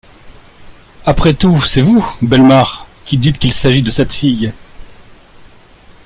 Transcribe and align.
Après 1.05 1.35
tout, 1.35 1.61
c'est 1.61 1.83
vous, 1.83 2.03
Bellemare, 2.23 2.87
qui 3.05 3.17
dites 3.19 3.37
qu'il 3.37 3.53
s'agit 3.53 3.83
de 3.83 3.91
cette 3.91 4.11
fille. 4.13 4.51